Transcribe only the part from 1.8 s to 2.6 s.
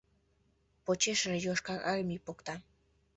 Армий покта.